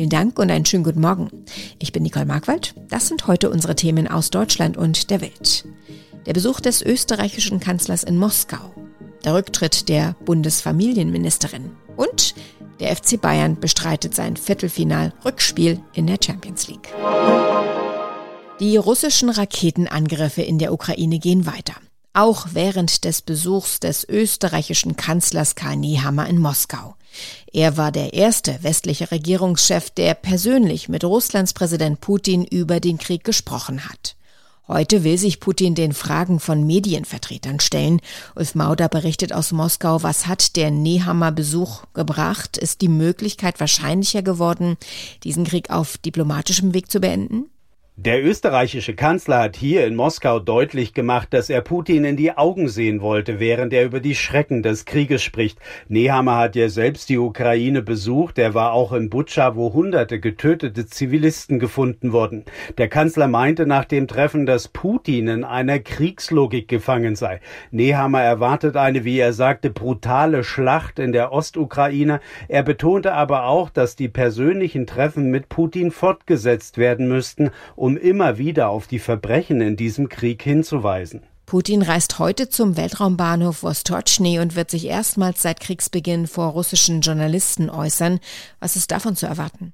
Vielen 0.00 0.08
Dank 0.08 0.38
und 0.38 0.50
einen 0.50 0.64
schönen 0.64 0.82
guten 0.82 1.02
Morgen. 1.02 1.28
Ich 1.78 1.92
bin 1.92 2.02
Nicole 2.02 2.24
Markwald. 2.24 2.74
Das 2.88 3.08
sind 3.08 3.26
heute 3.26 3.50
unsere 3.50 3.76
Themen 3.76 4.08
aus 4.08 4.30
Deutschland 4.30 4.78
und 4.78 5.10
der 5.10 5.20
Welt. 5.20 5.66
Der 6.24 6.32
Besuch 6.32 6.60
des 6.60 6.80
österreichischen 6.80 7.60
Kanzlers 7.60 8.02
in 8.02 8.16
Moskau. 8.16 8.74
Der 9.26 9.34
Rücktritt 9.34 9.90
der 9.90 10.16
Bundesfamilienministerin. 10.24 11.72
Und 11.98 12.34
der 12.80 12.96
FC 12.96 13.20
Bayern 13.20 13.60
bestreitet 13.60 14.14
sein 14.14 14.38
Viertelfinal-Rückspiel 14.38 15.82
in 15.92 16.06
der 16.06 16.16
Champions 16.24 16.66
League. 16.68 16.88
Die 18.58 18.78
russischen 18.78 19.28
Raketenangriffe 19.28 20.40
in 20.40 20.58
der 20.58 20.72
Ukraine 20.72 21.18
gehen 21.18 21.44
weiter. 21.44 21.74
Auch 22.14 22.46
während 22.54 23.04
des 23.04 23.20
Besuchs 23.20 23.80
des 23.80 24.08
österreichischen 24.08 24.96
Kanzlers 24.96 25.56
Karl 25.56 25.76
Nehammer 25.76 26.26
in 26.26 26.38
Moskau. 26.38 26.96
Er 27.52 27.76
war 27.76 27.92
der 27.92 28.14
erste 28.14 28.62
westliche 28.62 29.10
Regierungschef, 29.10 29.90
der 29.90 30.14
persönlich 30.14 30.88
mit 30.88 31.04
Russlands 31.04 31.52
Präsident 31.52 32.00
Putin 32.00 32.44
über 32.44 32.80
den 32.80 32.98
Krieg 32.98 33.24
gesprochen 33.24 33.88
hat. 33.88 34.16
Heute 34.70 35.02
will 35.02 35.18
sich 35.18 35.40
Putin 35.40 35.74
den 35.74 35.92
Fragen 35.92 36.38
von 36.38 36.64
Medienvertretern 36.64 37.58
stellen. 37.58 38.00
Ulf 38.36 38.54
Mauder 38.54 38.88
berichtet 38.88 39.32
aus 39.32 39.50
Moskau, 39.50 40.04
was 40.04 40.28
hat 40.28 40.54
der 40.54 40.70
Nehammer 40.70 41.32
Besuch 41.32 41.82
gebracht? 41.92 42.56
Ist 42.56 42.80
die 42.80 42.88
Möglichkeit 42.88 43.58
wahrscheinlicher 43.58 44.22
geworden, 44.22 44.76
diesen 45.24 45.42
Krieg 45.42 45.70
auf 45.70 45.98
diplomatischem 45.98 46.72
Weg 46.72 46.88
zu 46.88 47.00
beenden? 47.00 47.49
Der 48.02 48.24
österreichische 48.24 48.94
Kanzler 48.94 49.40
hat 49.40 49.56
hier 49.56 49.86
in 49.86 49.94
Moskau 49.94 50.38
deutlich 50.38 50.94
gemacht, 50.94 51.34
dass 51.34 51.50
er 51.50 51.60
Putin 51.60 52.04
in 52.04 52.16
die 52.16 52.34
Augen 52.34 52.66
sehen 52.66 53.02
wollte, 53.02 53.40
während 53.40 53.74
er 53.74 53.84
über 53.84 54.00
die 54.00 54.14
Schrecken 54.14 54.62
des 54.62 54.86
Krieges 54.86 55.22
spricht. 55.22 55.58
Nehammer 55.86 56.38
hat 56.38 56.56
ja 56.56 56.70
selbst 56.70 57.10
die 57.10 57.18
Ukraine 57.18 57.82
besucht. 57.82 58.38
Er 58.38 58.54
war 58.54 58.72
auch 58.72 58.94
in 58.94 59.10
Butscha, 59.10 59.54
wo 59.54 59.74
hunderte 59.74 60.18
getötete 60.18 60.86
Zivilisten 60.86 61.58
gefunden 61.58 62.14
wurden. 62.14 62.46
Der 62.78 62.88
Kanzler 62.88 63.28
meinte 63.28 63.66
nach 63.66 63.84
dem 63.84 64.08
Treffen, 64.08 64.46
dass 64.46 64.68
Putin 64.68 65.28
in 65.28 65.44
einer 65.44 65.78
Kriegslogik 65.78 66.68
gefangen 66.68 67.16
sei. 67.16 67.42
Nehammer 67.70 68.22
erwartet 68.22 68.78
eine, 68.78 69.04
wie 69.04 69.18
er 69.18 69.34
sagte, 69.34 69.68
brutale 69.68 70.42
Schlacht 70.42 70.98
in 70.98 71.12
der 71.12 71.32
Ostukraine. 71.32 72.20
Er 72.48 72.62
betonte 72.62 73.12
aber 73.12 73.44
auch, 73.44 73.68
dass 73.68 73.94
die 73.94 74.08
persönlichen 74.08 74.86
Treffen 74.86 75.30
mit 75.30 75.50
Putin 75.50 75.90
fortgesetzt 75.90 76.78
werden 76.78 77.06
müssten, 77.06 77.50
um 77.76 77.89
um 77.90 77.96
immer 77.96 78.38
wieder 78.38 78.68
auf 78.68 78.86
die 78.86 79.00
Verbrechen 79.00 79.60
in 79.60 79.76
diesem 79.76 80.08
Krieg 80.08 80.42
hinzuweisen. 80.42 81.22
Putin 81.44 81.82
reist 81.82 82.20
heute 82.20 82.48
zum 82.48 82.76
Weltraumbahnhof 82.76 83.64
Vostochny 83.64 84.38
und 84.38 84.54
wird 84.54 84.70
sich 84.70 84.86
erstmals 84.86 85.42
seit 85.42 85.58
Kriegsbeginn 85.58 86.28
vor 86.28 86.52
russischen 86.52 87.00
Journalisten 87.00 87.68
äußern. 87.68 88.20
Was 88.60 88.76
ist 88.76 88.92
davon 88.92 89.16
zu 89.16 89.26
erwarten? 89.26 89.72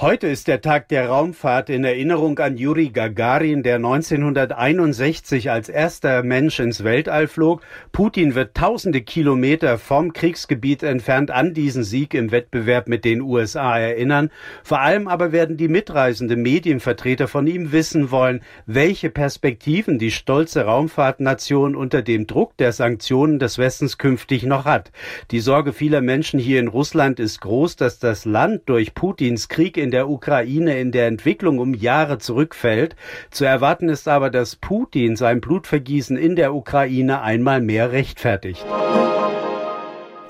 Heute 0.00 0.28
ist 0.28 0.48
der 0.48 0.62
Tag 0.62 0.88
der 0.88 1.10
Raumfahrt 1.10 1.68
in 1.68 1.84
Erinnerung 1.84 2.38
an 2.38 2.56
Juri 2.56 2.88
Gagarin, 2.88 3.62
der 3.62 3.74
1961 3.74 5.50
als 5.50 5.68
erster 5.68 6.22
Mensch 6.22 6.58
ins 6.58 6.84
Weltall 6.84 7.28
flog. 7.28 7.60
Putin 7.92 8.34
wird 8.34 8.56
tausende 8.56 9.02
Kilometer 9.02 9.76
vom 9.76 10.14
Kriegsgebiet 10.14 10.82
entfernt 10.82 11.30
an 11.30 11.52
diesen 11.52 11.84
Sieg 11.84 12.14
im 12.14 12.30
Wettbewerb 12.30 12.88
mit 12.88 13.04
den 13.04 13.20
USA 13.20 13.78
erinnern. 13.78 14.30
Vor 14.64 14.80
allem 14.80 15.06
aber 15.06 15.32
werden 15.32 15.58
die 15.58 15.68
mitreisende 15.68 16.36
Medienvertreter 16.36 17.28
von 17.28 17.46
ihm 17.46 17.70
wissen 17.70 18.10
wollen, 18.10 18.40
welche 18.64 19.10
Perspektiven 19.10 19.98
die 19.98 20.12
stolze 20.12 20.64
Raumfahrtnation 20.64 21.76
unter 21.76 22.00
dem 22.00 22.26
Druck 22.26 22.56
der 22.56 22.72
Sanktionen 22.72 23.38
des 23.38 23.58
Westens 23.58 23.98
künftig 23.98 24.44
noch 24.44 24.64
hat. 24.64 24.92
Die 25.30 25.40
Sorge 25.40 25.74
vieler 25.74 26.00
Menschen 26.00 26.40
hier 26.40 26.58
in 26.58 26.68
Russland 26.68 27.20
ist 27.20 27.42
groß, 27.42 27.76
dass 27.76 27.98
das 27.98 28.24
Land 28.24 28.62
durch 28.64 28.94
Putins 28.94 29.50
Krieg 29.50 29.76
in 29.76 29.89
der 29.90 30.08
Ukraine 30.08 30.78
in 30.80 30.92
der 30.92 31.06
Entwicklung 31.06 31.58
um 31.58 31.74
Jahre 31.74 32.18
zurückfällt. 32.18 32.96
Zu 33.30 33.44
erwarten 33.44 33.88
ist 33.88 34.08
aber, 34.08 34.30
dass 34.30 34.56
Putin 34.56 35.16
sein 35.16 35.40
Blutvergießen 35.40 36.16
in 36.16 36.36
der 36.36 36.54
Ukraine 36.54 37.22
einmal 37.22 37.60
mehr 37.60 37.92
rechtfertigt. 37.92 38.64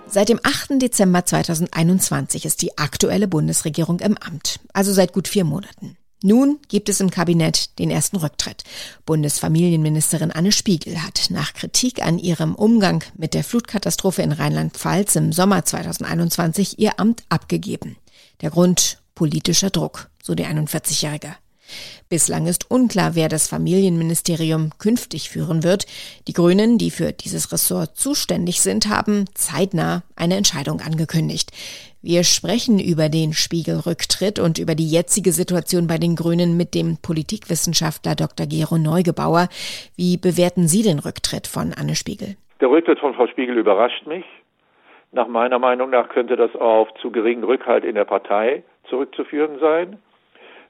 Seit 0.06 0.28
dem 0.28 0.40
8. 0.42 0.82
Dezember 0.82 1.24
2021 1.24 2.44
ist 2.44 2.62
die 2.62 2.76
aktuelle 2.78 3.28
Bundesregierung 3.28 4.00
im 4.00 4.16
Amt, 4.16 4.58
also 4.72 4.92
seit 4.92 5.12
gut 5.12 5.28
vier 5.28 5.44
Monaten. 5.44 5.96
Nun 6.22 6.58
gibt 6.68 6.90
es 6.90 7.00
im 7.00 7.10
Kabinett 7.10 7.78
den 7.78 7.90
ersten 7.90 8.16
Rücktritt. 8.16 8.64
Bundesfamilienministerin 9.06 10.30
Anne 10.30 10.52
Spiegel 10.52 11.02
hat 11.02 11.28
nach 11.30 11.54
Kritik 11.54 12.04
an 12.04 12.18
ihrem 12.18 12.54
Umgang 12.54 13.02
mit 13.16 13.32
der 13.32 13.42
Flutkatastrophe 13.42 14.20
in 14.20 14.32
Rheinland-Pfalz 14.32 15.16
im 15.16 15.32
Sommer 15.32 15.64
2021 15.64 16.78
ihr 16.78 17.00
Amt 17.00 17.22
abgegeben. 17.30 17.96
Der 18.42 18.50
Grund 18.50 18.98
politischer 19.20 19.68
Druck, 19.68 20.06
so 20.22 20.34
der 20.34 20.46
41-Jährige. 20.46 21.36
Bislang 22.08 22.46
ist 22.46 22.70
unklar, 22.70 23.14
wer 23.16 23.28
das 23.28 23.48
Familienministerium 23.48 24.70
künftig 24.78 25.28
führen 25.28 25.62
wird. 25.62 25.84
Die 26.26 26.32
Grünen, 26.32 26.78
die 26.78 26.90
für 26.90 27.12
dieses 27.12 27.52
Ressort 27.52 27.96
zuständig 27.96 28.62
sind, 28.62 28.88
haben 28.88 29.26
zeitnah 29.34 30.04
eine 30.16 30.36
Entscheidung 30.36 30.80
angekündigt. 30.80 31.50
Wir 32.00 32.24
sprechen 32.24 32.80
über 32.80 33.10
den 33.10 33.34
Spiegelrücktritt 33.34 34.38
und 34.38 34.58
über 34.58 34.74
die 34.74 34.88
jetzige 34.88 35.32
Situation 35.32 35.86
bei 35.86 35.98
den 35.98 36.16
Grünen 36.16 36.56
mit 36.56 36.74
dem 36.74 36.96
Politikwissenschaftler 36.96 38.14
Dr. 38.14 38.46
Gero 38.46 38.78
Neugebauer. 38.78 39.50
Wie 39.96 40.16
bewerten 40.16 40.66
Sie 40.66 40.82
den 40.82 40.98
Rücktritt 40.98 41.46
von 41.46 41.74
Anne 41.78 41.94
Spiegel? 41.94 42.36
Der 42.62 42.70
Rücktritt 42.70 43.00
von 43.00 43.12
Frau 43.12 43.26
Spiegel 43.26 43.58
überrascht 43.58 44.06
mich. 44.06 44.24
Nach 45.12 45.28
meiner 45.28 45.58
Meinung 45.58 45.90
nach 45.90 46.08
könnte 46.08 46.36
das 46.36 46.56
auf 46.56 46.88
zu 47.02 47.10
geringen 47.10 47.44
Rückhalt 47.44 47.84
in 47.84 47.96
der 47.96 48.06
Partei 48.06 48.62
zurückzuführen 48.90 49.58
sein. 49.58 49.98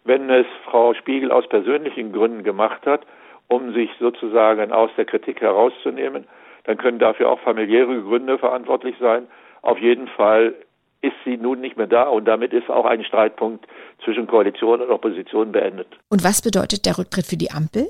Wenn 0.04 0.30
es 0.30 0.46
Frau 0.64 0.94
Spiegel 0.94 1.32
aus 1.32 1.48
persönlichen 1.48 2.12
Gründen 2.12 2.44
gemacht 2.44 2.86
hat, 2.86 3.02
um 3.48 3.74
sich 3.74 3.90
sozusagen 3.98 4.70
aus 4.72 4.90
der 4.96 5.04
Kritik 5.04 5.40
herauszunehmen, 5.40 6.26
dann 6.64 6.78
können 6.78 6.98
dafür 6.98 7.30
auch 7.30 7.40
familiäre 7.40 8.00
Gründe 8.02 8.38
verantwortlich 8.38 8.94
sein. 9.00 9.26
Auf 9.62 9.78
jeden 9.78 10.06
Fall 10.08 10.54
ist 11.02 11.16
sie 11.24 11.36
nun 11.36 11.60
nicht 11.60 11.76
mehr 11.76 11.86
da 11.86 12.04
und 12.04 12.26
damit 12.26 12.52
ist 12.52 12.70
auch 12.70 12.84
ein 12.84 13.04
Streitpunkt 13.04 13.66
zwischen 14.04 14.26
Koalition 14.26 14.80
und 14.80 14.90
Opposition 14.90 15.52
beendet. 15.52 15.88
Und 16.10 16.22
was 16.22 16.42
bedeutet 16.42 16.86
der 16.86 16.98
Rücktritt 16.98 17.26
für 17.26 17.36
die 17.36 17.50
Ampel? 17.50 17.88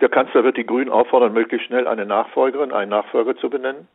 Der 0.00 0.08
Kanzler 0.08 0.44
wird 0.44 0.56
die 0.56 0.66
Grünen 0.66 0.90
auffordern, 0.90 1.32
möglichst 1.32 1.66
schnell 1.66 1.86
eine 1.86 2.04
Nachfolgerin, 2.04 2.72
einen 2.72 2.90
Nachfolger 2.90 3.36
zu 3.36 3.48
benennen. 3.48 3.88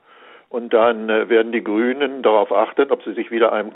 Und 0.51 0.73
dann 0.73 1.09
äh, 1.09 1.29
werden 1.29 1.53
die 1.53 1.63
Grünen 1.63 2.23
darauf 2.23 2.51
achten, 2.51 2.91
ob 2.91 3.01
sie 3.03 3.13
sich 3.13 3.31
wieder 3.31 3.53
einem 3.53 3.71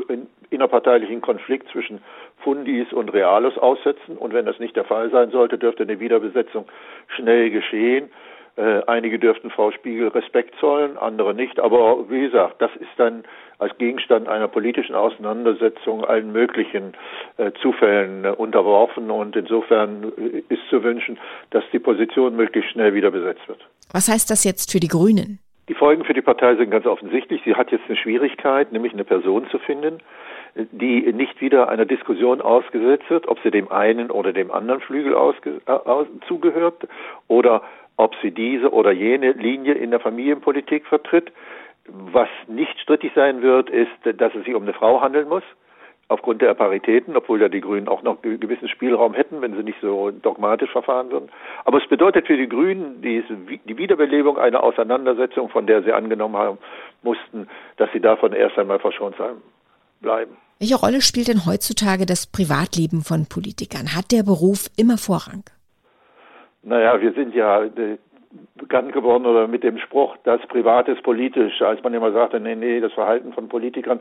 innerparteilichen 0.49 1.21
Konflikt 1.21 1.69
zwischen 1.71 2.01
Fundis 2.43 2.91
und 2.91 3.13
Realos 3.13 3.57
aussetzen. 3.57 4.17
Und 4.17 4.33
wenn 4.33 4.45
das 4.45 4.59
nicht 4.59 4.75
der 4.75 4.83
Fall 4.83 5.09
sein 5.09 5.31
sollte, 5.31 5.57
dürfte 5.57 5.83
eine 5.83 6.01
Wiederbesetzung 6.01 6.65
schnell 7.07 7.49
geschehen. 7.49 8.11
Äh, 8.57 8.81
einige 8.87 9.19
dürften 9.19 9.51
Frau 9.51 9.71
Spiegel 9.71 10.09
Respekt 10.09 10.55
zollen, 10.59 10.97
andere 10.97 11.33
nicht. 11.33 11.61
Aber 11.61 12.09
wie 12.09 12.19
gesagt, 12.19 12.61
das 12.61 12.71
ist 12.75 12.91
dann 12.97 13.23
als 13.57 13.77
Gegenstand 13.77 14.27
einer 14.27 14.49
politischen 14.49 14.95
Auseinandersetzung 14.95 16.03
allen 16.03 16.33
möglichen 16.33 16.93
äh, 17.37 17.51
Zufällen 17.61 18.25
äh, 18.25 18.29
unterworfen. 18.31 19.11
Und 19.11 19.37
insofern 19.37 20.11
äh, 20.17 20.43
ist 20.53 20.67
zu 20.69 20.83
wünschen, 20.83 21.17
dass 21.51 21.63
die 21.71 21.79
Position 21.79 22.35
möglichst 22.35 22.71
schnell 22.71 22.93
wieder 22.93 23.11
besetzt 23.11 23.47
wird. 23.47 23.65
Was 23.93 24.09
heißt 24.09 24.29
das 24.29 24.43
jetzt 24.43 24.73
für 24.73 24.81
die 24.81 24.89
Grünen? 24.89 25.39
Die 25.67 25.73
Folgen 25.73 26.03
für 26.03 26.13
die 26.13 26.21
Partei 26.21 26.55
sind 26.55 26.69
ganz 26.69 26.85
offensichtlich. 26.85 27.41
Sie 27.43 27.55
hat 27.55 27.71
jetzt 27.71 27.85
eine 27.87 27.97
Schwierigkeit, 27.97 28.71
nämlich 28.71 28.93
eine 28.93 29.03
Person 29.03 29.47
zu 29.49 29.57
finden, 29.57 29.99
die 30.53 31.11
nicht 31.11 31.41
wieder 31.41 31.69
einer 31.69 31.85
Diskussion 31.85 32.39
ausgesetzt 32.39 33.09
wird, 33.09 33.27
ob 33.27 33.39
sie 33.41 33.51
dem 33.51 33.71
einen 33.71 34.11
oder 34.11 34.31
dem 34.31 34.51
anderen 34.51 34.81
Flügel 34.81 35.13
äh, 35.13 36.05
zugehört 36.27 36.87
oder 37.27 37.63
ob 37.97 38.13
sie 38.21 38.31
diese 38.31 38.71
oder 38.71 38.91
jene 38.91 39.31
Linie 39.31 39.73
in 39.73 39.91
der 39.91 39.99
Familienpolitik 39.99 40.85
vertritt. 40.85 41.31
Was 41.87 42.29
nicht 42.47 42.79
strittig 42.79 43.11
sein 43.15 43.41
wird, 43.41 43.69
ist, 43.69 43.91
dass 44.03 44.33
es 44.35 44.45
sich 44.45 44.53
um 44.53 44.63
eine 44.63 44.73
Frau 44.73 45.01
handeln 45.01 45.27
muss 45.27 45.43
aufgrund 46.07 46.41
der 46.41 46.53
Paritäten, 46.53 47.17
obwohl 47.17 47.41
ja 47.41 47.49
die 47.49 47.61
Grünen 47.61 47.87
auch 47.87 48.03
noch 48.03 48.21
gewissen 48.21 48.67
Spielraum 48.67 49.13
hätten, 49.13 49.41
wenn 49.41 49.55
sie 49.55 49.63
nicht 49.63 49.79
so 49.81 50.11
dogmatisch 50.11 50.71
verfahren 50.71 51.09
würden. 51.11 51.29
Aber 51.65 51.81
es 51.81 51.87
bedeutet 51.87 52.27
für 52.27 52.37
die 52.37 52.47
Grünen 52.47 53.01
die, 53.01 53.23
die 53.65 53.77
Wiederbelebung 53.77 54.37
einer 54.37 54.63
Auseinandersetzung, 54.63 55.49
von 55.49 55.65
der 55.65 55.83
sie 55.83 55.91
angenommen 55.91 56.35
haben 56.35 56.57
mussten, 57.01 57.47
dass 57.77 57.89
sie 57.91 57.99
davon 57.99 58.33
erst 58.33 58.57
einmal 58.57 58.79
verschont 58.79 59.15
sein 59.17 59.35
bleiben. 60.01 60.37
Welche 60.59 60.75
Rolle 60.75 61.01
spielt 61.01 61.27
denn 61.27 61.45
heutzutage 61.45 62.05
das 62.05 62.27
Privatleben 62.27 63.01
von 63.01 63.25
Politikern? 63.27 63.95
Hat 63.95 64.11
der 64.11 64.23
Beruf 64.23 64.67
immer 64.77 64.97
Vorrang? 64.97 65.43
Naja, 66.63 67.01
wir 67.01 67.13
sind 67.13 67.35
ja 67.35 67.63
äh, 67.63 67.97
bekannt 68.55 68.93
geworden 68.93 69.25
oder 69.25 69.47
mit 69.47 69.63
dem 69.63 69.77
Spruch, 69.77 70.15
das 70.23 70.41
Privat 70.47 70.87
ist 70.87 71.03
politisch, 71.03 71.61
als 71.61 71.81
man 71.83 71.93
immer 71.93 72.11
sagte, 72.11 72.39
nee, 72.39 72.55
nee, 72.55 72.79
das 72.79 72.93
Verhalten 72.93 73.33
von 73.33 73.49
Politikern 73.49 73.99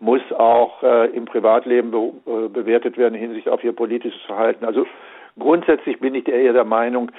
muss 0.00 0.22
auch 0.32 0.82
äh, 0.82 1.10
im 1.10 1.24
Privatleben 1.24 1.90
be 1.90 2.12
äh, 2.26 2.48
bewertet 2.48 2.96
werden 2.96 3.14
hinsichtlich 3.14 3.52
auf 3.52 3.62
ihr 3.62 3.72
politisches 3.72 4.20
Verhalten. 4.22 4.64
Also 4.64 4.86
grundsätzlich 5.38 6.00
bin 6.00 6.14
ich 6.14 6.28
eher 6.28 6.52
der 6.52 6.64
Meinung, 6.64 7.10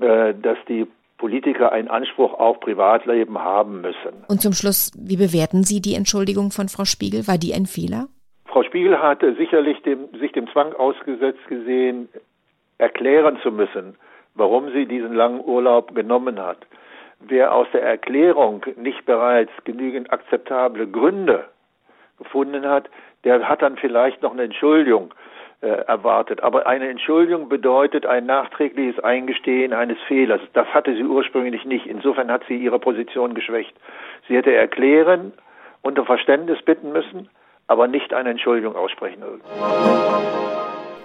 äh, 0.00 0.34
dass 0.34 0.58
die 0.68 0.86
Politiker 1.18 1.70
einen 1.70 1.86
Anspruch 1.86 2.34
auf 2.34 2.58
Privatleben 2.58 3.38
haben 3.38 3.80
müssen. 3.80 4.24
Und 4.26 4.40
zum 4.40 4.52
Schluss, 4.52 4.90
wie 4.98 5.16
bewerten 5.16 5.62
Sie 5.62 5.80
die 5.80 5.94
Entschuldigung 5.94 6.50
von 6.50 6.68
Frau 6.68 6.84
Spiegel? 6.84 7.28
War 7.28 7.38
die 7.38 7.54
ein 7.54 7.66
Fehler? 7.66 8.08
Frau 8.46 8.64
Spiegel 8.64 8.98
hatte 8.98 9.34
sicherlich 9.36 9.80
dem, 9.82 10.08
sich 10.18 10.32
dem 10.32 10.48
Zwang 10.48 10.72
ausgesetzt 10.72 11.46
gesehen, 11.48 12.08
erklären 12.78 13.38
zu 13.42 13.52
müssen, 13.52 13.94
warum 14.34 14.72
sie 14.72 14.86
diesen 14.86 15.14
langen 15.14 15.40
Urlaub 15.44 15.94
genommen 15.94 16.40
hat. 16.40 16.58
Wer 17.20 17.54
aus 17.54 17.68
der 17.72 17.84
Erklärung 17.84 18.66
nicht 18.76 19.06
bereits 19.06 19.52
genügend 19.62 20.12
akzeptable 20.12 20.88
Gründe 20.88 21.44
gefunden 22.22 22.66
hat, 22.66 22.88
der 23.24 23.48
hat 23.48 23.62
dann 23.62 23.76
vielleicht 23.76 24.22
noch 24.22 24.32
eine 24.32 24.44
Entschuldigung 24.44 25.14
äh, 25.60 25.68
erwartet. 25.68 26.42
Aber 26.42 26.66
eine 26.66 26.88
Entschuldigung 26.88 27.48
bedeutet 27.48 28.04
ein 28.04 28.26
nachträgliches 28.26 29.02
Eingestehen 29.02 29.72
eines 29.72 29.98
Fehlers. 30.08 30.40
Das 30.54 30.66
hatte 30.68 30.94
sie 30.94 31.04
ursprünglich 31.04 31.64
nicht. 31.64 31.86
Insofern 31.86 32.30
hat 32.30 32.42
sie 32.48 32.56
ihre 32.56 32.78
Position 32.78 33.34
geschwächt. 33.34 33.74
Sie 34.28 34.36
hätte 34.36 34.52
erklären, 34.52 35.32
unter 35.82 36.04
Verständnis 36.04 36.60
bitten 36.62 36.92
müssen, 36.92 37.28
aber 37.66 37.86
nicht 37.86 38.12
eine 38.12 38.30
Entschuldigung 38.30 38.76
aussprechen. 38.76 39.22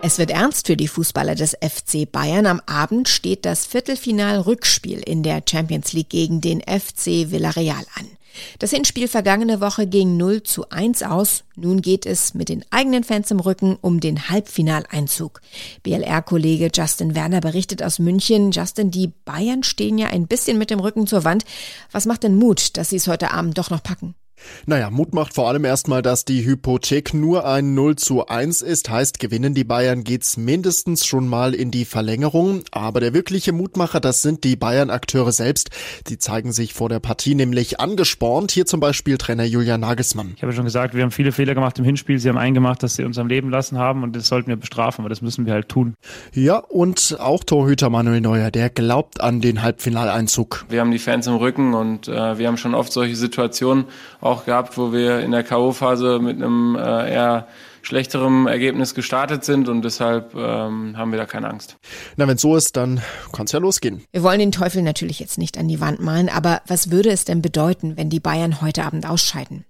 Es 0.07 0.19
wird 0.19 0.31
ernst 0.31 0.68
für 0.68 0.77
die 0.77 0.88
Fußballer 0.88 1.36
des 1.36 1.51
FC 1.51 2.09
Bayern. 2.09 2.45
Am 2.45 2.62
Abend 2.65 3.09
steht 3.09 3.44
das 3.44 3.65
Viertelfinal-Rückspiel 3.65 5.00
in 5.00 5.21
der 5.21 5.44
Champions 5.45 5.92
League 5.92 6.07
gegen 6.07 6.39
den 6.39 6.62
FC 6.62 7.30
Villarreal 7.30 7.86
an. 7.95 8.07
Das 8.57 8.71
Hinspiel 8.71 9.09
vergangene 9.09 9.59
Woche 9.59 9.86
ging 9.86 10.15
0 10.15 10.44
zu 10.44 10.69
1 10.69 11.04
aus. 11.04 11.44
Nun 11.57 11.81
geht 11.81 12.06
es 12.06 12.33
mit 12.33 12.48
den 12.48 12.63
eigenen 12.69 13.04
Fans 13.04 13.31
im 13.31 13.42
Rücken 13.42 13.77
um 13.81 14.00
den 14.00 14.30
Halbfinaleinzug. 14.30 15.42
BLR-Kollege 15.83 16.71
Justin 16.74 17.13
Werner 17.13 17.42
berichtet 17.42 17.83
aus 17.83 18.00
München. 18.00 18.51
Justin, 18.51 18.92
die 18.92 19.12
Bayern 19.25 19.63
stehen 19.63 19.98
ja 19.98 20.07
ein 20.07 20.25
bisschen 20.27 20.57
mit 20.57 20.69
dem 20.69 20.80
Rücken 20.80 21.06
zur 21.06 21.25
Wand. 21.25 21.44
Was 21.92 22.06
macht 22.06 22.24
denn 22.24 22.38
Mut, 22.38 22.77
dass 22.77 22.92
sie 22.92 22.95
es 22.95 23.09
heute 23.09 23.31
Abend 23.31 23.57
doch 23.57 23.71
noch 23.71 23.83
packen? 23.83 24.15
Naja, 24.66 24.89
Mut 24.89 25.13
macht 25.13 25.34
vor 25.34 25.48
allem 25.48 25.66
erstmal, 25.66 26.01
dass 26.01 26.25
die 26.25 26.45
Hypothek 26.45 27.13
nur 27.13 27.45
ein 27.45 27.74
0 27.74 27.95
zu 27.95 28.28
1 28.28 28.62
ist. 28.62 28.89
Heißt, 28.89 29.19
gewinnen 29.19 29.54
die 29.54 29.63
Bayern 29.63 30.04
geht's 30.04 30.38
mindestens 30.38 31.06
schon 31.06 31.28
mal 31.28 31.54
in 31.54 31.72
die 31.72 31.86
Verlängerung. 31.86 32.63
Aber 32.72 33.00
der 33.00 33.13
wirkliche 33.13 33.51
Mutmacher, 33.51 34.00
das 34.00 34.22
sind 34.22 34.44
die 34.44 34.56
Bayern-Akteure 34.56 35.31
selbst. 35.31 35.69
Die 36.07 36.18
zeigen 36.18 36.51
sich 36.51 36.74
vor 36.74 36.89
der 36.89 37.00
Partie 37.00 37.36
nämlich 37.36 37.80
angespornt. 37.80 38.51
Hier 38.51 38.66
zum 38.66 38.80
Beispiel 38.80 39.18
Trainer 39.18 39.45
Julian 39.45 39.81
Nagelsmann. 39.81 40.34
Ich 40.36 40.44
habe 40.44 40.54
schon 40.54 40.66
gesagt, 40.66 40.94
wir 40.94 41.04
haben 41.04 41.12
viele 41.12 41.31
Fehler 41.31 41.56
gemacht 41.56 41.78
im 41.80 41.86
Hinspiel. 41.86 42.19
Sie 42.19 42.30
haben 42.30 42.38
eingemacht, 42.38 42.83
dass 42.83 42.95
sie 42.95 43.04
uns 43.04 43.18
am 43.18 43.28
Leben 43.28 43.50
lassen 43.50 43.78
haben 43.78 44.04
und 44.04 44.16
das 44.16 44.28
sollten 44.28 44.50
wir 44.50 44.56
bestrafen, 44.56 45.01
aber 45.01 45.10
das 45.10 45.22
müssen 45.22 45.45
wir 45.45 45.54
halt 45.54 45.69
tun. 45.69 45.95
Ja, 46.33 46.57
und 46.57 47.18
auch 47.19 47.44
Torhüter 47.44 47.90
Manuel 47.90 48.22
Neuer, 48.22 48.51
der 48.51 48.69
glaubt 48.69 49.22
an 49.22 49.42
den 49.42 49.62
Halbfinaleinzug. 49.62 50.66
Wir 50.69 50.81
haben 50.81 50.92
die 50.92 51.00
Fans 51.00 51.28
im 51.28 51.36
Rücken 51.36 51.74
und 51.74 52.07
äh, 52.07 52.38
wir 52.38 52.48
haben 52.48 52.57
schon 52.57 52.75
oft 52.75 52.92
solche 52.92 53.16
Situationen 53.16 53.86
auch 54.28 54.46
gehabt, 54.46 54.78
wo 54.78 54.92
wir 54.92 55.22
in 55.22 55.32
der 55.32 55.44
K.O.-Phase 55.44 56.20
mit 56.20 56.38
einem 56.38 56.76
äh, 56.76 57.14
eher 57.14 57.48
schlechterem 57.82 58.48
Ergebnis 58.48 58.94
gestartet 58.94 59.46
sind 59.46 59.70
und 59.70 59.82
deshalb 59.84 60.36
ähm, 60.36 60.98
haben 60.98 61.12
wir 61.12 61.18
da 61.18 61.26
keine 61.26 61.50
Angst. 61.50 61.78
Na, 62.18 62.28
wenn 62.28 62.38
so 62.38 62.56
ist, 62.58 62.76
dann 62.76 63.02
kann 63.32 63.46
es 63.46 63.54
ja 63.54 63.60
losgehen. 63.60 64.04
Wir 64.12 64.24
wollen 64.24 64.40
den 64.40 64.52
Teufel 64.52 64.82
natürlich 64.82 65.20
jetzt 65.20 65.38
nicht 65.38 65.58
an 65.58 65.70
die 65.70 65.80
Wand 65.80 66.02
malen, 66.02 66.28
aber 66.28 66.62
was 66.68 66.92
würde 66.92 67.10
es 67.10 67.24
denn 67.24 67.42
bedeuten, 67.42 67.96
wenn 67.96 68.10
die 68.10 68.20
Bayern 68.20 68.62
heute 68.62 68.84
Abend 68.84 69.10
ausscheiden? 69.10 69.66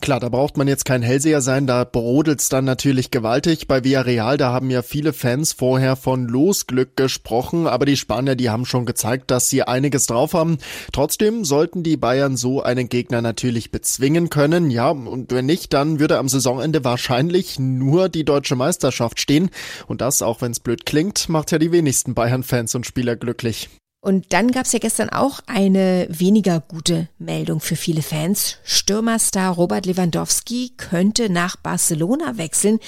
Klar, 0.00 0.20
da 0.20 0.28
braucht 0.28 0.56
man 0.56 0.68
jetzt 0.68 0.84
kein 0.84 1.02
Hellseher 1.02 1.40
sein, 1.40 1.66
da 1.66 1.84
brodelt's 1.84 2.48
dann 2.48 2.64
natürlich 2.64 3.10
gewaltig. 3.10 3.68
Bei 3.68 3.84
Villarreal, 3.84 4.36
da 4.36 4.52
haben 4.52 4.70
ja 4.70 4.82
viele 4.82 5.12
Fans 5.12 5.52
vorher 5.52 5.96
von 5.96 6.26
Losglück 6.26 6.96
gesprochen, 6.96 7.66
aber 7.66 7.86
die 7.86 7.96
Spanier, 7.96 8.36
die 8.36 8.50
haben 8.50 8.64
schon 8.64 8.86
gezeigt, 8.86 9.30
dass 9.30 9.48
sie 9.48 9.62
einiges 9.62 10.06
drauf 10.06 10.34
haben. 10.34 10.58
Trotzdem 10.92 11.44
sollten 11.44 11.82
die 11.82 11.96
Bayern 11.96 12.36
so 12.36 12.62
einen 12.62 12.88
Gegner 12.88 13.22
natürlich 13.22 13.70
bezwingen 13.70 14.30
können. 14.30 14.70
Ja, 14.70 14.90
und 14.90 15.32
wenn 15.32 15.46
nicht, 15.46 15.72
dann 15.72 16.00
würde 16.00 16.18
am 16.18 16.28
Saisonende 16.28 16.84
wahrscheinlich 16.84 17.58
nur 17.58 18.08
die 18.08 18.24
deutsche 18.24 18.56
Meisterschaft 18.56 19.20
stehen. 19.20 19.50
Und 19.86 20.00
das, 20.00 20.22
auch 20.22 20.40
wenn's 20.40 20.60
blöd 20.60 20.86
klingt, 20.86 21.28
macht 21.28 21.52
ja 21.52 21.58
die 21.58 21.72
wenigsten 21.72 22.14
Bayern-Fans 22.14 22.74
und 22.74 22.86
Spieler 22.86 23.16
glücklich. 23.16 23.68
Und 24.00 24.32
dann 24.32 24.52
gab 24.52 24.64
es 24.66 24.72
ja 24.72 24.78
gestern 24.78 25.10
auch 25.10 25.40
eine 25.46 26.06
weniger 26.08 26.60
gute 26.60 27.08
Meldung 27.18 27.60
für 27.60 27.74
viele 27.74 28.02
Fans. 28.02 28.58
Stürmerstar 28.62 29.54
Robert 29.54 29.86
Lewandowski 29.86 30.72
könnte 30.76 31.30
nach 31.30 31.56
Barcelona 31.56 32.36
wechseln. 32.36 32.78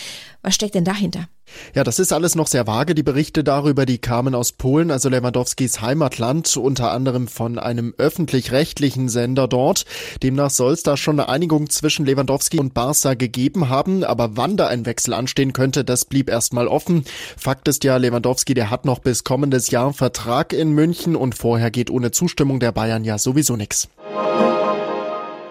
Was 0.43 0.55
steckt 0.55 0.77
denn 0.77 0.85
dahinter? 0.85 1.29
Ja, 1.75 1.85
das 1.85 1.99
ist 1.99 2.13
alles 2.13 2.35
noch 2.35 2.47
sehr 2.47 2.67
vage. 2.67 2.95
Die 2.95 3.03
Berichte 3.03 3.45
darüber, 3.45 3.87
die 3.87 3.99
kamen 3.99 4.35
aus 4.35 4.53
Polen, 4.53 4.91
also 4.91 5.09
Lewandowskis 5.09 5.81
Heimatland, 5.81 6.57
unter 6.57 6.93
anderem 6.93 7.29
von 7.29 7.59
einem 7.59 7.95
öffentlich-rechtlichen 7.99 9.09
Sender 9.09 9.49
dort. 9.49 9.85
Demnach 10.23 10.51
soll 10.51 10.73
es 10.73 10.83
da 10.83 10.97
schon 10.97 11.21
eine 11.21 11.29
Einigung 11.29 11.71
zwischen 11.71 12.07
Lewandowski 12.07 12.59
und 12.59 12.75
Barca 12.75 13.15
gegeben 13.15 13.69
haben, 13.69 14.05
aber 14.05 14.37
wann 14.37 14.57
da 14.57 14.67
ein 14.67 14.87
Wechsel 14.87 15.15
anstehen 15.15 15.53
könnte, 15.53 15.85
das 15.85 16.05
blieb 16.05 16.29
erstmal 16.29 16.69
offen. 16.69 17.05
Fakt 17.37 17.69
ist 17.69 17.85
ja, 17.85 17.97
Lewandowski, 17.97 18.55
der 18.55 18.71
hat 18.71 18.85
noch 18.85 18.99
bis 18.99 19.25
kommendes 19.25 19.71
Jahr 19.71 19.93
Vertrag 19.93 20.53
in 20.53 20.71
München 20.73 21.17
und 21.17 21.35
vorher 21.35 21.71
geht 21.71 21.91
ohne 21.91 22.11
Zustimmung 22.11 22.61
der 22.61 22.73
Bayern 22.73 23.05
ja 23.05 23.19
sowieso 23.19 23.57
nichts. 23.57 23.89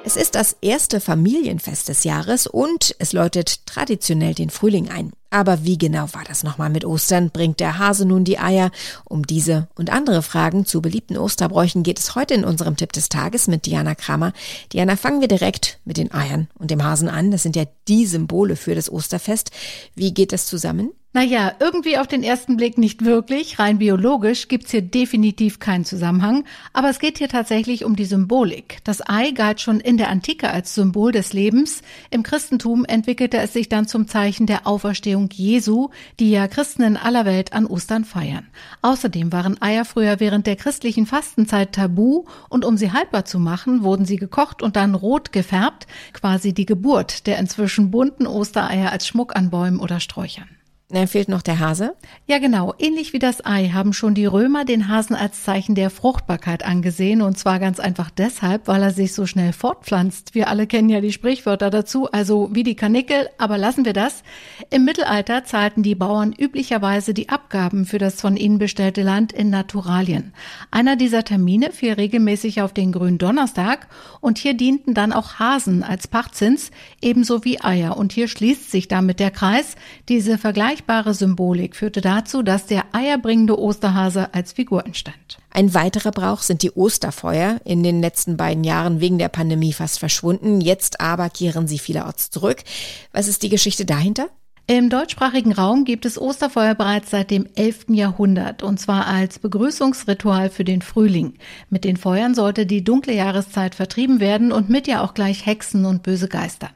Es 0.05 0.15
ist 0.15 0.35
das 0.35 0.55
erste 0.61 1.01
Familienfest 1.01 1.89
des 1.89 2.05
Jahres 2.05 2.47
und 2.47 2.95
es 2.99 3.11
läutet 3.11 3.65
traditionell 3.65 4.33
den 4.33 4.49
Frühling 4.49 4.89
ein. 4.89 5.11
Aber 5.29 5.65
wie 5.65 5.77
genau 5.77 6.07
war 6.13 6.23
das 6.25 6.43
nochmal 6.43 6.69
mit 6.69 6.85
Ostern? 6.85 7.29
Bringt 7.29 7.59
der 7.59 7.77
Hase 7.77 8.05
nun 8.05 8.23
die 8.23 8.39
Eier? 8.39 8.71
Um 9.03 9.27
diese 9.27 9.67
und 9.75 9.91
andere 9.91 10.23
Fragen 10.23 10.65
zu 10.65 10.81
beliebten 10.81 11.17
Osterbräuchen 11.17 11.83
geht 11.83 11.99
es 11.99 12.15
heute 12.15 12.33
in 12.33 12.45
unserem 12.45 12.77
Tipp 12.77 12.93
des 12.93 13.09
Tages 13.09 13.47
mit 13.47 13.65
Diana 13.65 13.93
Kramer. 13.93 14.33
Diana, 14.71 14.95
fangen 14.95 15.21
wir 15.21 15.27
direkt 15.27 15.79
mit 15.83 15.97
den 15.97 16.13
Eiern 16.13 16.47
und 16.57 16.71
dem 16.71 16.83
Hasen 16.83 17.09
an. 17.09 17.29
Das 17.29 17.43
sind 17.43 17.55
ja 17.55 17.65
die 17.87 18.05
Symbole 18.07 18.55
für 18.55 18.73
das 18.73 18.91
Osterfest. 18.91 19.51
Wie 19.95 20.13
geht 20.13 20.31
das 20.31 20.45
zusammen? 20.45 20.91
Naja, 21.11 21.53
irgendwie 21.59 21.97
auf 21.97 22.05
den 22.05 22.21
ersten 22.21 22.55
Blick 22.55 22.77
nicht 22.77 23.03
wirklich. 23.03 23.57
Rein 23.57 23.79
biologisch 23.79 24.47
gibt's 24.47 24.69
hier 24.69 24.83
definitiv 24.83 25.57
keinen 25.57 25.83
Zusammenhang. 25.83 26.45
Aber 26.71 26.87
es 26.87 26.99
geht 26.99 27.17
hier 27.17 27.29
tatsächlich 27.29 27.83
um 27.83 27.95
die 27.95 28.05
Symbolik. 28.05 28.77
Das 28.83 29.01
Ei 29.09 29.31
galt 29.31 29.59
schon 29.59 29.79
in 29.79 29.97
der 29.97 30.09
Antike 30.09 30.51
als 30.51 30.75
Symbol 30.75 31.11
des 31.11 31.33
Lebens. 31.33 31.81
Im 32.11 32.21
Christentum 32.21 32.85
entwickelte 32.85 33.37
es 33.39 33.53
sich 33.53 33.69
dann 33.69 33.87
zum 33.87 34.07
Zeichen 34.07 34.45
der 34.45 34.67
Auferstehung 34.67 35.29
Jesu, 35.33 35.89
die 36.19 36.29
ja 36.29 36.47
Christen 36.47 36.83
in 36.83 36.95
aller 36.95 37.25
Welt 37.25 37.53
an 37.53 37.65
Ostern 37.65 38.05
feiern. 38.05 38.45
Außerdem 38.83 39.33
waren 39.33 39.59
Eier 39.63 39.85
früher 39.85 40.19
während 40.19 40.45
der 40.45 40.57
christlichen 40.57 41.07
Fastenzeit 41.07 41.73
tabu 41.73 42.25
und 42.49 42.63
um 42.63 42.77
sie 42.77 42.91
haltbar 42.91 43.25
zu 43.25 43.39
machen, 43.39 43.81
wurden 43.81 44.05
sie 44.05 44.17
gekocht 44.17 44.61
und 44.61 44.75
dann 44.75 44.93
rot 44.93 45.31
gefärbt. 45.31 45.87
Quasi 46.13 46.53
die 46.53 46.67
Geburt 46.67 47.25
der 47.25 47.39
inzwischen 47.39 47.89
bunten 47.89 48.27
Ostereier 48.27 48.91
als 48.91 49.07
Schmuck 49.07 49.35
an 49.35 49.49
Bäumen 49.49 49.79
oder 49.79 49.99
Sträuchern. 49.99 50.58
Da 50.91 51.05
fehlt 51.05 51.29
noch 51.29 51.43
der 51.43 51.59
Hase. 51.59 51.93
Ja, 52.25 52.39
genau. 52.39 52.73
Ähnlich 52.79 53.13
wie 53.13 53.19
das 53.19 53.45
Ei 53.45 53.69
haben 53.69 53.93
schon 53.93 54.15
die 54.15 54.25
Römer 54.25 54.65
den 54.65 54.87
Hasen 54.87 55.15
als 55.15 55.43
Zeichen 55.43 55.75
der 55.75 55.91
Fruchtbarkeit 55.91 56.65
angesehen. 56.65 57.21
Und 57.21 57.37
zwar 57.37 57.59
ganz 57.59 57.79
einfach 57.79 58.09
deshalb, 58.09 58.67
weil 58.67 58.81
er 58.81 58.89
sich 58.89 59.13
so 59.13 59.27
schnell 59.27 59.53
fortpflanzt. 59.53 60.33
Wir 60.33 60.47
alle 60.47 60.65
kennen 60.65 60.89
ja 60.89 60.99
die 60.99 61.11
Sprichwörter 61.11 61.69
dazu, 61.69 62.09
also 62.11 62.49
wie 62.53 62.63
die 62.63 62.75
Kanickel, 62.75 63.29
aber 63.37 63.59
lassen 63.59 63.85
wir 63.85 63.93
das. 63.93 64.23
Im 64.71 64.83
Mittelalter 64.83 65.43
zahlten 65.43 65.83
die 65.83 65.93
Bauern 65.93 66.33
üblicherweise 66.33 67.13
die 67.13 67.29
Abgaben 67.29 67.85
für 67.85 67.99
das 67.99 68.19
von 68.19 68.35
ihnen 68.35 68.57
bestellte 68.57 69.03
Land 69.03 69.31
in 69.31 69.51
Naturalien. 69.51 70.33
Einer 70.71 70.95
dieser 70.95 71.23
Termine 71.23 71.71
fiel 71.71 71.93
regelmäßig 71.93 72.63
auf 72.63 72.73
den 72.73 72.91
grünen 72.91 73.19
Donnerstag 73.19 73.89
und 74.21 74.39
hier 74.39 74.55
dienten 74.55 74.95
dann 74.95 75.13
auch 75.13 75.35
Hasen 75.37 75.83
als 75.83 76.07
Pachtzins, 76.07 76.71
ebenso 76.99 77.45
wie 77.45 77.61
Eier. 77.61 77.95
Und 77.95 78.11
hier 78.11 78.27
schließt 78.27 78.71
sich 78.71 78.87
damit 78.87 79.19
der 79.19 79.29
Kreis. 79.29 79.75
Diese 80.07 80.39
Vergleich 80.39 80.78
vergleichbare 80.79 81.13
Symbolik 81.13 81.75
führte 81.75 82.01
dazu, 82.01 82.41
dass 82.41 82.65
der 82.65 82.83
eierbringende 82.93 83.59
Osterhase 83.59 84.33
als 84.33 84.53
Figur 84.53 84.85
entstand. 84.85 85.37
Ein 85.51 85.73
weiterer 85.73 86.11
Brauch 86.11 86.41
sind 86.41 86.63
die 86.63 86.71
Osterfeuer, 86.71 87.59
in 87.65 87.83
den 87.83 88.01
letzten 88.01 88.37
beiden 88.37 88.63
Jahren 88.63 89.01
wegen 89.01 89.17
der 89.17 89.29
Pandemie 89.29 89.73
fast 89.73 89.99
verschwunden, 89.99 90.61
jetzt 90.61 91.01
aber 91.01 91.29
kehren 91.29 91.67
sie 91.67 91.79
vielerorts 91.79 92.29
zurück. 92.29 92.63
Was 93.11 93.27
ist 93.27 93.43
die 93.43 93.49
Geschichte 93.49 93.85
dahinter? 93.85 94.29
Im 94.71 94.91
deutschsprachigen 94.91 95.51
Raum 95.51 95.83
gibt 95.83 96.05
es 96.05 96.21
Osterfeuer 96.21 96.75
bereits 96.75 97.09
seit 97.09 97.31
dem 97.31 97.47
11. 97.55 97.85
Jahrhundert 97.87 98.61
und 98.61 98.79
zwar 98.79 99.07
als 99.07 99.39
Begrüßungsritual 99.39 100.51
für 100.51 100.63
den 100.63 100.83
Frühling. 100.83 101.33
Mit 101.71 101.85
den 101.85 101.97
Feuern 101.97 102.35
sollte 102.35 102.67
die 102.67 102.83
dunkle 102.83 103.15
Jahreszeit 103.15 103.73
vertrieben 103.73 104.19
werden 104.19 104.51
und 104.51 104.69
mit 104.69 104.87
ihr 104.87 105.01
auch 105.01 105.15
gleich 105.15 105.47
Hexen 105.47 105.85
und 105.85 106.03
böse 106.03 106.27
Geister. 106.27 106.69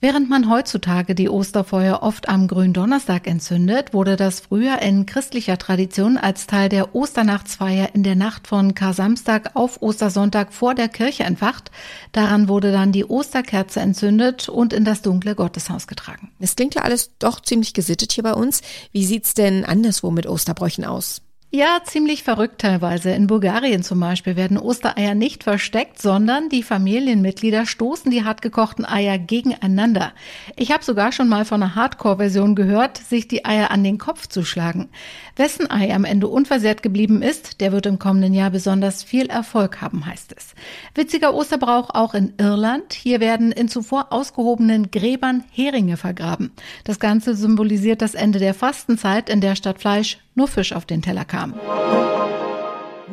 Während 0.00 0.28
man 0.28 0.50
heutzutage 0.50 1.14
die 1.14 1.28
Osterfeuer 1.28 2.02
oft 2.02 2.28
am 2.28 2.48
Gründonnerstag 2.48 3.26
entzündet, 3.26 3.92
wurde 3.92 4.16
das 4.16 4.40
früher 4.40 4.80
in 4.80 5.06
christlicher 5.06 5.58
Tradition 5.58 6.16
als 6.16 6.46
Teil 6.46 6.68
der 6.68 6.94
Osternachtsfeier 6.94 7.94
in 7.94 8.02
der 8.02 8.16
Nacht 8.16 8.48
von 8.48 8.74
Kar-Samstag 8.74 9.52
auf 9.54 9.82
Ostersonntag 9.82 10.52
vor 10.52 10.74
der 10.74 10.88
Kirche 10.88 11.24
entfacht. 11.24 11.70
Daran 12.12 12.48
wurde 12.48 12.72
dann 12.72 12.92
die 12.92 13.04
Osterkerze 13.04 13.80
entzündet 13.80 14.48
und 14.48 14.72
in 14.72 14.84
das 14.84 15.02
dunkle 15.02 15.34
Gotteshaus 15.34 15.86
getragen. 15.86 16.30
Es 16.38 16.56
klingt 16.56 16.74
ja 16.74 16.82
alles 16.82 17.16
doch 17.18 17.39
ziemlich 17.42 17.74
gesittet 17.74 18.12
hier 18.12 18.24
bei 18.24 18.34
uns. 18.34 18.62
Wie 18.92 19.04
sieht's 19.04 19.34
denn 19.34 19.64
anderswo 19.64 20.10
mit 20.10 20.26
Osterbräuchen 20.26 20.84
aus? 20.84 21.22
Ja, 21.52 21.80
ziemlich 21.82 22.22
verrückt 22.22 22.60
teilweise. 22.60 23.10
In 23.10 23.26
Bulgarien 23.26 23.82
zum 23.82 23.98
Beispiel 23.98 24.36
werden 24.36 24.56
Ostereier 24.56 25.16
nicht 25.16 25.42
versteckt, 25.42 26.00
sondern 26.00 26.48
die 26.48 26.62
Familienmitglieder 26.62 27.66
stoßen 27.66 28.08
die 28.08 28.22
hartgekochten 28.24 28.84
Eier 28.84 29.18
gegeneinander. 29.18 30.12
Ich 30.54 30.70
habe 30.70 30.84
sogar 30.84 31.10
schon 31.10 31.28
mal 31.28 31.44
von 31.44 31.60
einer 31.60 31.74
Hardcore-Version 31.74 32.54
gehört, 32.54 32.98
sich 32.98 33.26
die 33.26 33.44
Eier 33.44 33.72
an 33.72 33.82
den 33.82 33.98
Kopf 33.98 34.28
zu 34.28 34.44
schlagen. 34.44 34.90
Wessen 35.34 35.68
Ei 35.68 35.92
am 35.92 36.04
Ende 36.04 36.28
unversehrt 36.28 36.84
geblieben 36.84 37.20
ist, 37.20 37.60
der 37.60 37.72
wird 37.72 37.86
im 37.86 37.98
kommenden 37.98 38.32
Jahr 38.32 38.50
besonders 38.50 39.02
viel 39.02 39.26
Erfolg 39.26 39.80
haben, 39.80 40.06
heißt 40.06 40.32
es. 40.36 40.54
Witziger 40.94 41.34
Osterbrauch 41.34 41.90
auch 41.90 42.14
in 42.14 42.32
Irland. 42.38 42.92
Hier 42.92 43.18
werden 43.18 43.50
in 43.50 43.66
zuvor 43.66 44.12
ausgehobenen 44.12 44.92
Gräbern 44.92 45.42
Heringe 45.50 45.96
vergraben. 45.96 46.52
Das 46.84 47.00
Ganze 47.00 47.34
symbolisiert 47.34 48.02
das 48.02 48.14
Ende 48.14 48.38
der 48.38 48.54
Fastenzeit, 48.54 49.28
in 49.28 49.40
der 49.40 49.56
statt 49.56 49.80
Fleisch 49.80 50.18
nur 50.34 50.48
Fisch 50.48 50.72
auf 50.72 50.86
den 50.86 51.02
Teller 51.02 51.24
kam. 51.24 51.54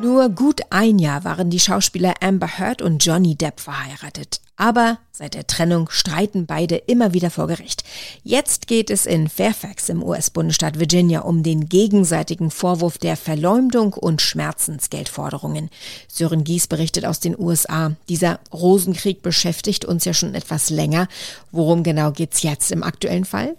Nur 0.01 0.29
gut 0.29 0.61
ein 0.69 0.99
Jahr 0.99 1.23
waren 1.23 1.49
die 1.49 1.59
Schauspieler 1.59 2.13
Amber 2.21 2.59
Heard 2.59 2.81
und 2.81 3.03
Johnny 3.03 3.35
Depp 3.35 3.59
verheiratet. 3.59 4.41
Aber 4.57 4.97
seit 5.11 5.33
der 5.33 5.47
Trennung 5.47 5.89
streiten 5.89 6.45
beide 6.45 6.75
immer 6.75 7.13
wieder 7.13 7.31
vor 7.31 7.47
Gericht. 7.47 7.83
Jetzt 8.23 8.67
geht 8.67 8.91
es 8.91 9.05
in 9.05 9.29
Fairfax 9.29 9.89
im 9.89 10.03
US-Bundesstaat 10.03 10.79
Virginia 10.79 11.21
um 11.21 11.41
den 11.41 11.69
gegenseitigen 11.69 12.51
Vorwurf 12.51 12.99
der 12.99 13.17
Verleumdung 13.17 13.93
und 13.93 14.21
Schmerzensgeldforderungen. 14.21 15.69
Sören 16.07 16.43
Gies 16.43 16.67
berichtet 16.67 17.05
aus 17.05 17.19
den 17.19 17.37
USA. 17.37 17.93
Dieser 18.09 18.39
Rosenkrieg 18.53 19.23
beschäftigt 19.23 19.85
uns 19.85 20.05
ja 20.05 20.13
schon 20.13 20.35
etwas 20.35 20.69
länger. 20.69 21.07
Worum 21.51 21.81
genau 21.81 22.11
geht's 22.11 22.43
jetzt 22.43 22.71
im 22.71 22.83
aktuellen 22.83 23.25
Fall? 23.25 23.55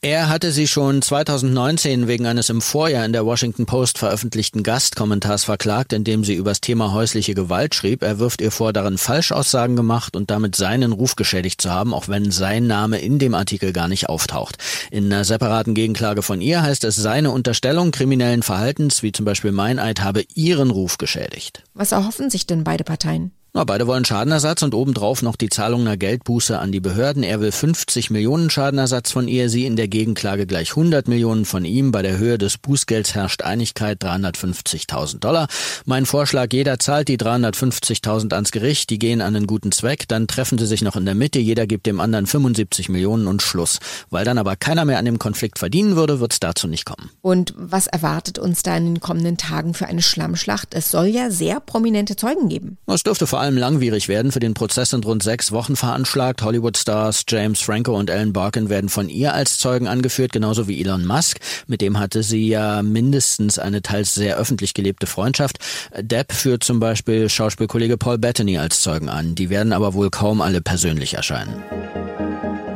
Er 0.00 0.28
hatte 0.28 0.52
sie 0.52 0.68
schon 0.68 1.02
2019 1.02 2.06
wegen 2.06 2.26
eines 2.26 2.50
im 2.50 2.60
Vorjahr 2.60 3.04
in 3.04 3.12
der 3.12 3.26
Washington 3.26 3.66
Post 3.66 3.98
veröffentlichten 3.98 4.62
Gastkommentars 4.62 5.44
verklagt, 5.44 5.92
in 5.92 6.04
dem 6.04 6.24
sie 6.24 6.34
über 6.34 6.52
das 6.52 6.60
Thema 6.60 6.92
häusliche 6.92 7.34
Gewalt 7.34 7.74
schrieb. 7.74 8.02
Er 8.02 8.18
wirft 8.18 8.40
ihr 8.40 8.50
vor, 8.52 8.72
darin 8.72 8.96
Falschaussagen 8.96 9.76
gemacht 9.76 10.16
und 10.16 10.30
damit 10.30 10.39
seinen 10.56 10.92
Ruf 10.92 11.16
geschädigt 11.16 11.60
zu 11.60 11.70
haben, 11.70 11.94
auch 11.94 12.08
wenn 12.08 12.30
sein 12.30 12.66
Name 12.66 12.98
in 12.98 13.18
dem 13.18 13.34
Artikel 13.34 13.72
gar 13.72 13.88
nicht 13.88 14.08
auftaucht. 14.08 14.56
In 14.90 15.06
einer 15.06 15.24
separaten 15.24 15.74
Gegenklage 15.74 16.22
von 16.22 16.40
ihr 16.40 16.62
heißt 16.62 16.84
es, 16.84 16.96
seine 16.96 17.30
Unterstellung 17.30 17.90
kriminellen 17.90 18.42
Verhaltens, 18.42 19.02
wie 19.02 19.12
zum 19.12 19.24
Beispiel 19.24 19.52
Meineid, 19.52 20.02
habe 20.02 20.24
ihren 20.34 20.70
Ruf 20.70 20.98
geschädigt. 20.98 21.62
Was 21.74 21.92
erhoffen 21.92 22.30
sich 22.30 22.46
denn 22.46 22.64
beide 22.64 22.84
Parteien? 22.84 23.32
Na, 23.52 23.64
beide 23.64 23.88
wollen 23.88 24.04
Schadenersatz 24.04 24.62
und 24.62 24.74
obendrauf 24.74 25.22
noch 25.22 25.34
die 25.34 25.48
Zahlung 25.48 25.80
einer 25.80 25.96
Geldbuße 25.96 26.56
an 26.56 26.70
die 26.70 26.78
Behörden. 26.78 27.24
Er 27.24 27.40
will 27.40 27.50
50 27.50 28.10
Millionen 28.10 28.48
Schadenersatz 28.48 29.10
von 29.10 29.26
ihr, 29.26 29.50
sie 29.50 29.66
in 29.66 29.74
der 29.74 29.88
Gegenklage 29.88 30.46
gleich 30.46 30.70
100 30.70 31.08
Millionen 31.08 31.44
von 31.44 31.64
ihm. 31.64 31.90
Bei 31.90 32.02
der 32.02 32.16
Höhe 32.16 32.38
des 32.38 32.58
Bußgelds 32.58 33.16
herrscht 33.16 33.42
Einigkeit 33.42 34.00
350.000 34.04 35.18
Dollar. 35.18 35.48
Mein 35.84 36.06
Vorschlag, 36.06 36.46
jeder 36.52 36.78
zahlt 36.78 37.08
die 37.08 37.18
350.000 37.18 38.34
ans 38.34 38.52
Gericht, 38.52 38.88
die 38.88 39.00
gehen 39.00 39.20
an 39.20 39.34
einen 39.34 39.48
guten 39.48 39.72
Zweck, 39.72 40.06
dann 40.06 40.28
treffen 40.28 40.56
sie 40.56 40.66
sich 40.66 40.82
noch 40.82 40.94
in 40.94 41.04
der 41.04 41.16
Mitte, 41.16 41.40
jeder 41.40 41.66
gibt 41.66 41.86
dem 41.86 41.98
anderen 41.98 42.28
75 42.28 42.88
Millionen 42.88 43.26
und 43.26 43.42
Schluss. 43.42 43.80
Weil 44.10 44.24
dann 44.24 44.38
aber 44.38 44.54
keiner 44.54 44.84
mehr 44.84 44.98
an 44.98 45.06
dem 45.06 45.18
Konflikt 45.18 45.58
verdienen 45.58 45.96
würde, 45.96 46.20
wird 46.20 46.34
es 46.34 46.38
dazu 46.38 46.68
nicht 46.68 46.84
kommen. 46.84 47.10
Und 47.20 47.52
was 47.56 47.88
erwartet 47.88 48.38
uns 48.38 48.62
da 48.62 48.76
in 48.76 48.84
den 48.84 49.00
kommenden 49.00 49.38
Tagen 49.38 49.74
für 49.74 49.86
eine 49.86 50.02
Schlammschlacht? 50.02 50.68
Es 50.72 50.92
soll 50.92 51.06
ja 51.06 51.30
sehr 51.30 51.58
prominente 51.58 52.14
Zeugen 52.14 52.48
geben. 52.48 52.78
Es 52.86 53.02
dürfte 53.02 53.26
vor 53.26 53.39
allem 53.40 53.56
langwierig 53.56 54.08
werden. 54.08 54.32
Für 54.32 54.40
den 54.40 54.54
Prozess 54.54 54.90
sind 54.90 55.06
rund 55.06 55.22
sechs 55.22 55.52
Wochen 55.52 55.76
veranschlagt. 55.76 56.42
Hollywood-Stars 56.42 57.24
James 57.28 57.60
Franco 57.60 57.98
und 57.98 58.10
Alan 58.10 58.32
Barkin 58.32 58.68
werden 58.68 58.88
von 58.88 59.08
ihr 59.08 59.34
als 59.34 59.58
Zeugen 59.58 59.88
angeführt, 59.88 60.32
genauso 60.32 60.68
wie 60.68 60.80
Elon 60.80 61.06
Musk. 61.06 61.38
Mit 61.66 61.80
dem 61.80 61.98
hatte 61.98 62.22
sie 62.22 62.48
ja 62.48 62.82
mindestens 62.82 63.58
eine 63.58 63.82
teils 63.82 64.14
sehr 64.14 64.36
öffentlich 64.36 64.74
gelebte 64.74 65.06
Freundschaft. 65.06 65.58
Depp 65.98 66.32
führt 66.32 66.64
zum 66.64 66.80
Beispiel 66.80 67.28
Schauspielkollege 67.28 67.96
Paul 67.96 68.18
Bettany 68.18 68.58
als 68.58 68.80
Zeugen 68.82 69.08
an. 69.08 69.34
Die 69.34 69.50
werden 69.50 69.72
aber 69.72 69.94
wohl 69.94 70.10
kaum 70.10 70.40
alle 70.40 70.60
persönlich 70.60 71.14
erscheinen. 71.14 71.62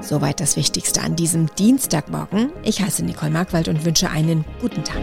Soweit 0.01 0.41
das 0.41 0.57
Wichtigste 0.57 1.01
an 1.01 1.17
diesem 1.17 1.49
Dienstagmorgen. 1.57 2.51
Ich 2.63 2.81
heiße 2.81 3.05
Nicole 3.05 3.31
Markwald 3.31 3.69
und 3.69 3.85
wünsche 3.85 4.11
einen 4.11 4.45
guten 4.61 4.85
Tag. 4.85 5.01